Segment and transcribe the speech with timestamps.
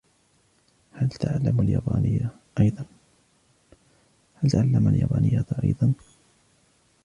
[0.93, 2.85] هل تَعَلَمَ اليابانية أيضاً؟